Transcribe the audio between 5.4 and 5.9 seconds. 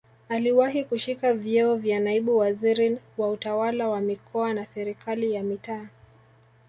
mitaa